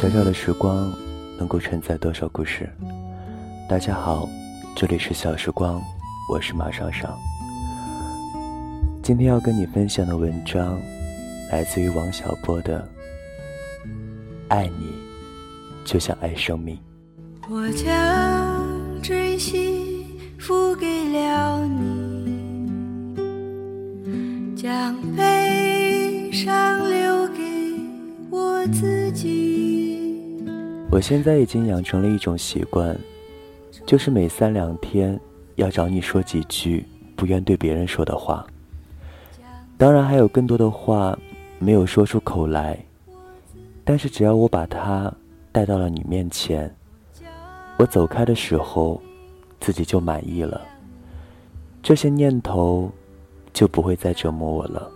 [0.00, 0.90] 小小的时光，
[1.38, 2.66] 能够承载多少故事？
[3.68, 4.26] 大家好，
[4.74, 5.78] 这里是小时光，
[6.32, 7.14] 我是马尚尚。
[9.02, 10.80] 今天要跟你分享的文章，
[11.52, 12.80] 来自于王小波的
[14.48, 14.86] 《爱你
[15.84, 16.74] 就像爱生命》。
[17.50, 20.06] 我将真心
[20.38, 22.56] 付给了你，
[24.56, 27.42] 将悲伤留给
[28.30, 29.59] 我自己。
[30.92, 32.98] 我现在已经养成了一种习惯，
[33.86, 35.18] 就是每三两天
[35.54, 38.44] 要找你说几句不愿对别人说的话。
[39.78, 41.16] 当然还有更多的话
[41.60, 42.76] 没有说出口来，
[43.84, 45.12] 但是只要我把它
[45.52, 46.68] 带到了你面前。
[47.78, 49.00] 我走开的时候，
[49.60, 50.60] 自己就满意了。
[51.84, 52.90] 这些念头
[53.52, 54.90] 就不会再折磨我了。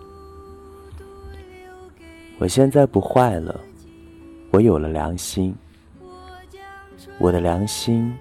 [2.37, 3.57] 我现在不坏了，
[4.51, 5.55] 我有了良心。
[7.17, 8.13] 我的良心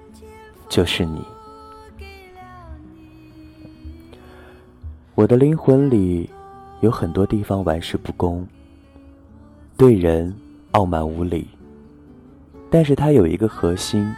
[0.69, 1.23] 就是你。
[5.15, 6.29] 我的灵魂里
[6.81, 8.47] 有很多地方玩世不恭，
[9.77, 10.35] 对人
[10.73, 11.47] 傲慢无礼，
[12.71, 14.13] 但是它有一个核心。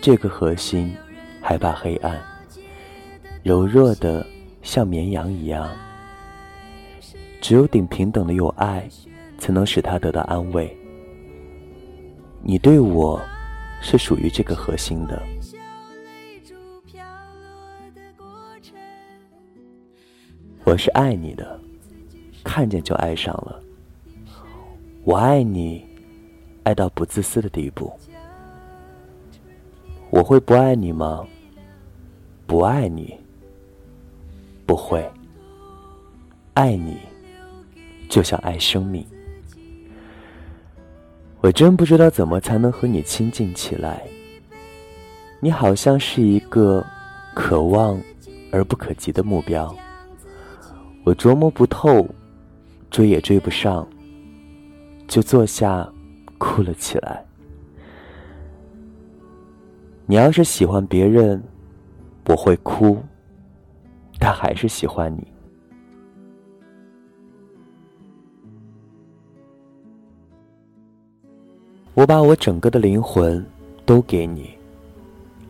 [0.00, 0.94] 这个核心
[1.40, 2.16] 害怕黑暗，
[3.42, 4.24] 柔弱的
[4.62, 5.68] 像绵羊一样。
[7.40, 8.88] 只有顶平等的有爱，
[9.38, 10.74] 才能使他得到安慰。
[12.42, 13.20] 你对我
[13.80, 15.22] 是属于这个核心的。
[20.64, 21.58] 我是爱你的，
[22.44, 23.62] 看见就爱上了。
[25.02, 25.82] 我爱你，
[26.64, 27.90] 爱到不自私的地步。
[30.10, 31.26] 我会不爱你吗？
[32.46, 33.18] 不爱你，
[34.66, 35.10] 不会。
[36.52, 36.98] 爱你，
[38.10, 39.06] 就像爱生命。
[41.40, 44.02] 我真不知道怎么才能和你亲近起来。
[45.40, 46.84] 你好像是一个
[47.32, 48.00] 可望
[48.50, 49.72] 而不可及的目标，
[51.04, 52.04] 我琢磨不透，
[52.90, 53.86] 追也追不上，
[55.06, 55.88] 就坐下
[56.38, 57.24] 哭了起来。
[60.06, 61.40] 你要是喜欢别人，
[62.26, 62.98] 我会哭，
[64.18, 65.24] 但还是喜欢你。
[71.98, 73.44] 我把我整个的灵魂
[73.84, 74.56] 都给你，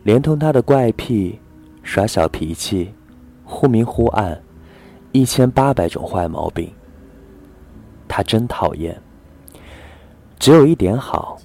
[0.01, 1.37] 连同他的怪癖、
[1.83, 2.91] 耍小脾气、
[3.43, 4.35] 忽明忽暗、
[5.11, 6.67] 一千八百种坏毛病。
[8.07, 8.99] 他真讨厌，
[10.39, 11.39] 只有一点好，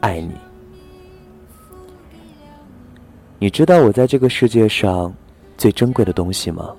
[0.00, 0.34] 爱你。
[3.38, 5.14] 你知道我在这个世界上
[5.56, 6.74] 最珍贵的东西吗？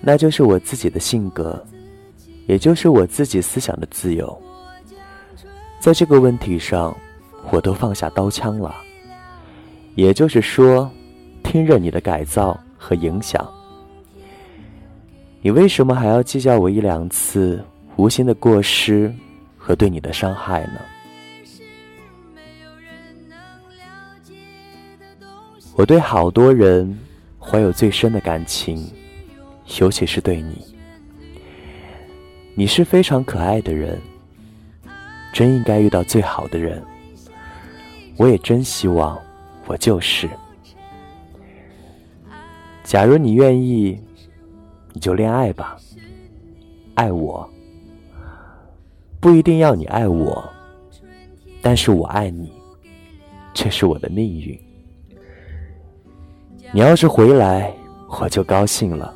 [0.00, 1.60] 那就是我自己的性格，
[2.46, 4.40] 也就是我自己思想的自由。
[5.80, 6.94] 在这个问题上，
[7.50, 8.74] 我都放下刀枪了。
[9.94, 10.90] 也就是说，
[11.42, 13.48] 听任你的改造和影响。
[15.40, 17.64] 你为什么还要计较我一两次
[17.96, 19.12] 无心的过失
[19.56, 20.80] 和对你的伤害呢？
[25.76, 26.98] 我对好多人
[27.38, 28.84] 怀有最深的感情，
[29.80, 30.60] 尤其是对你。
[32.56, 33.96] 你是非常可爱的人，
[35.32, 36.82] 真应该遇到最好的人。
[38.16, 39.20] 我也真希望
[39.66, 40.28] 我就是。
[42.82, 44.00] 假如你愿意，
[44.92, 45.76] 你就恋爱吧，
[46.94, 47.48] 爱我。
[49.20, 50.48] 不一定要你爱我，
[51.60, 52.52] 但是我爱你，
[53.52, 54.58] 这是我的命运。
[56.72, 57.72] 你要是回来，
[58.20, 59.14] 我就高兴了。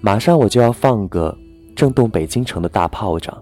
[0.00, 1.36] 马上我就要放个
[1.74, 3.36] 震动北京城的大炮仗。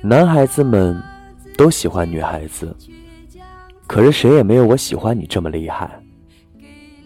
[0.00, 0.96] 男孩子们
[1.56, 2.74] 都喜欢女孩子，
[3.86, 5.90] 可是谁也没有我喜欢你这么厉害。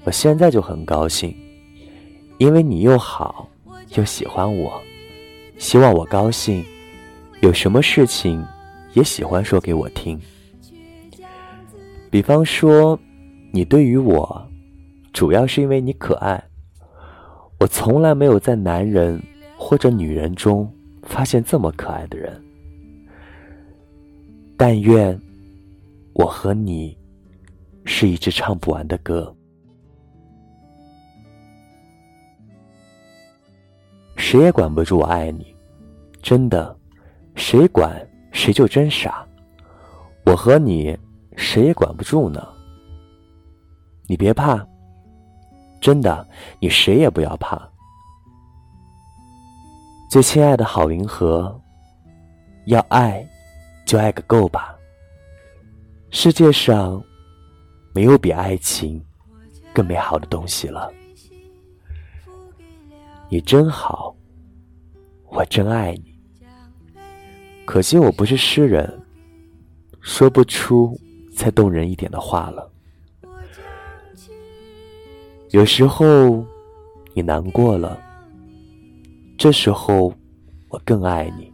[0.04, 1.34] 我现在就很高兴，
[2.36, 3.48] 因为你又好
[3.96, 4.78] 又喜欢我，
[5.56, 6.62] 希望我高兴，
[7.40, 8.44] 有什么事情
[8.92, 10.20] 也喜欢说给我听。
[12.10, 12.98] 比方说，
[13.52, 14.48] 你对于我，
[15.14, 16.42] 主要是因为你可爱。
[17.58, 19.22] 我从来没有在男人
[19.56, 20.70] 或者女人中
[21.04, 22.38] 发现这么可爱的人。
[24.64, 25.20] 但愿
[26.12, 26.96] 我和你
[27.84, 29.34] 是一支唱不完的歌。
[34.16, 35.52] 谁也管不住我爱你，
[36.22, 36.78] 真的，
[37.34, 39.26] 谁管谁就真傻。
[40.26, 40.96] 我和你。
[41.36, 42.46] 谁也管不住呢。
[44.06, 44.64] 你别怕，
[45.80, 46.24] 真的，
[46.60, 47.60] 你谁也不要怕。
[50.08, 51.60] 最亲爱的郝云和，
[52.66, 53.26] 要爱，
[53.92, 54.74] 就爱个够吧。
[56.10, 57.04] 世界上
[57.92, 59.04] 没有比爱情
[59.70, 60.90] 更美好的东西了。
[63.28, 64.16] 你真好，
[65.26, 66.18] 我真爱你。
[67.66, 68.98] 可惜我不是诗人，
[70.00, 70.98] 说不出
[71.36, 72.72] 再动人一点的话了。
[75.50, 76.42] 有时候
[77.12, 78.00] 你难过了，
[79.36, 80.14] 这时候
[80.70, 81.51] 我更爱你。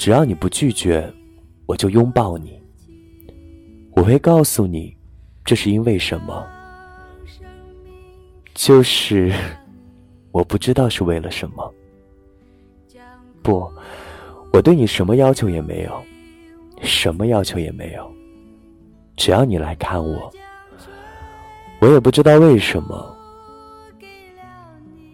[0.00, 1.12] 只要你不拒绝，
[1.66, 2.58] 我就拥抱你。
[3.90, 4.96] 我会告诉你，
[5.44, 6.42] 这是因为什么？
[8.54, 9.30] 就是
[10.32, 11.74] 我不知道是为了什么。
[13.42, 13.70] 不。
[14.54, 16.02] 我对你什么要求也没有，
[16.80, 18.10] 什么要求也没有。
[19.18, 20.32] 只要你来看我，
[21.78, 23.16] 我也不知道为什么。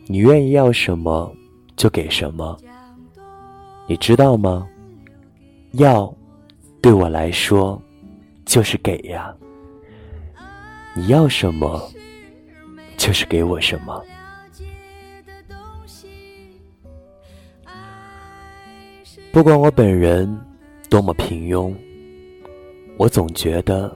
[0.06, 1.34] 你愿意要什么
[1.74, 2.56] 就给什么，
[3.88, 4.64] 你知道吗？
[5.78, 6.14] 要
[6.80, 7.80] 对我来说
[8.44, 9.34] 就是给呀。
[10.94, 11.90] 你要什么
[12.96, 14.02] 就是给我什么。
[19.32, 20.26] 不管我本人
[20.88, 21.74] 多么平庸，
[22.96, 23.94] 我总觉得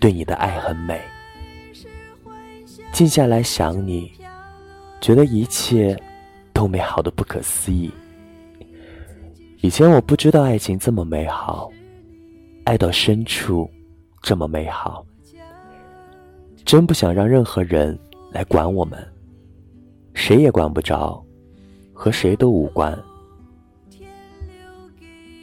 [0.00, 1.00] 对你的爱很美。
[2.90, 4.10] 静下来想你，
[5.00, 5.96] 觉得一切
[6.52, 7.88] 都美好的不可思议。
[9.60, 11.68] 以前我不知道爱情这么美好，
[12.64, 13.68] 爱到深处
[14.22, 15.04] 这么美好。
[16.64, 17.98] 真不想让任何人
[18.30, 19.04] 来管我们，
[20.14, 21.20] 谁也管不着，
[21.92, 22.96] 和谁都无关。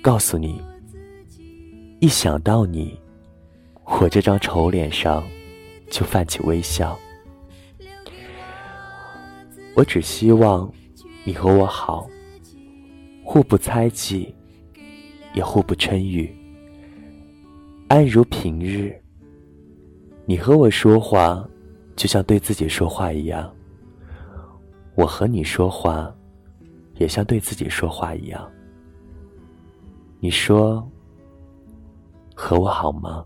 [0.02, 0.62] 告诉你，
[2.00, 2.98] 一想到你，
[3.84, 5.22] 我这张丑脸上
[5.92, 6.98] 就泛起微笑。
[9.76, 10.72] 我只希望
[11.26, 12.08] 你和我好，
[13.36, 14.34] 互不猜忌，
[15.34, 16.34] 也互不嗔欲，
[17.90, 18.98] 安如平日。
[20.26, 21.46] 你和我说话，
[21.98, 23.54] 就像对自己说话一样；
[24.96, 26.16] 我和你说话，
[26.94, 28.50] 也像对自己说话一样。
[30.22, 30.90] 你说
[32.34, 33.26] 和我好吗？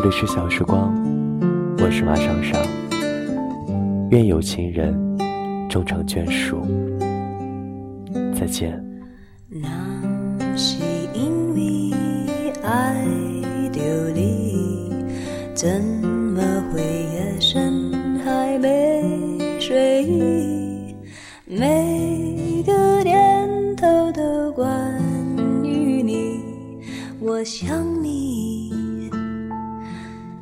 [0.00, 0.94] 这里是小时光，
[1.78, 2.56] 我是马尚尚。
[4.10, 4.94] 愿有情人
[5.68, 6.64] 终成眷属。
[8.32, 8.80] 再见。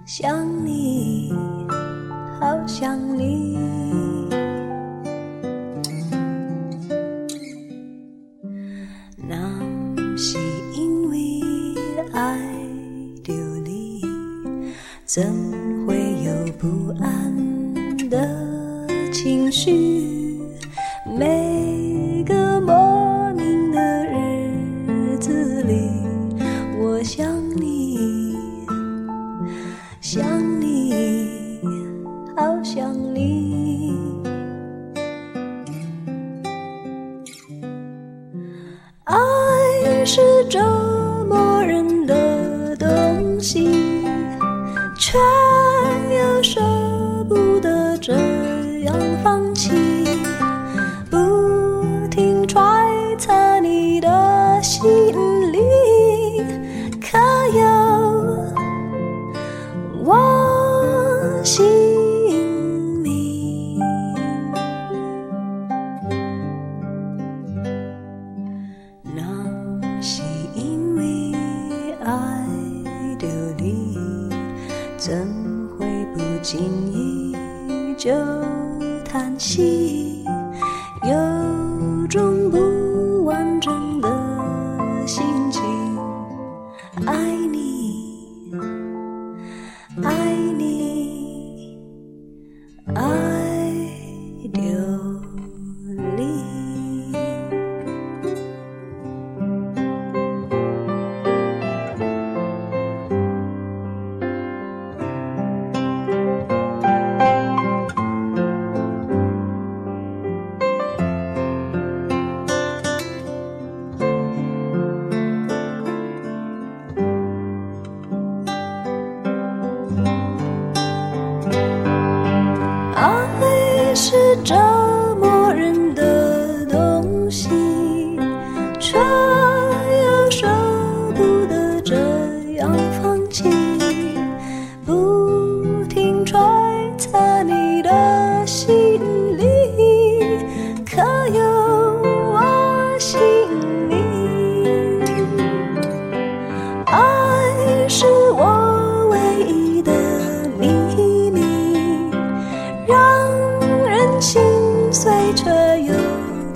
[0.09, 1.33] 想你，
[2.39, 3.59] 好想你。
[9.17, 9.37] 那
[10.17, 10.39] 是
[10.77, 11.41] 因为
[12.13, 12.39] 爱
[13.25, 13.33] 着
[13.65, 14.01] 你。
[15.05, 15.25] 怎
[15.85, 20.39] 会有不安的情绪？
[21.19, 21.46] 没
[43.47, 43.71] 心
[44.99, 45.17] 却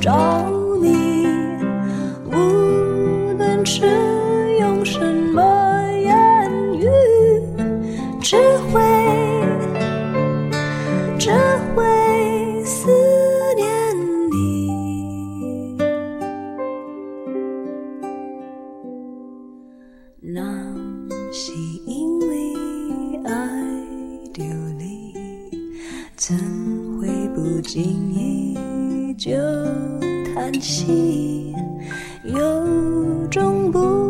[0.00, 1.26] 找你，
[2.24, 2.32] 无
[3.36, 3.82] 论是
[4.58, 5.42] 用什么
[5.92, 6.88] 言语，
[8.22, 8.36] 只
[8.72, 8.80] 会
[11.18, 11.30] 只
[11.76, 11.84] 会
[12.64, 12.88] 思
[13.56, 13.68] 念
[14.30, 15.76] 你。
[20.22, 20.40] 那
[21.30, 21.52] 是
[21.84, 22.54] 因为
[23.26, 23.32] 爱
[24.32, 24.46] 丢
[24.78, 25.14] 你，
[26.16, 26.34] 怎
[26.98, 28.49] 会不经意？
[29.20, 29.30] 就
[30.32, 31.54] 叹息
[32.24, 34.09] 有种不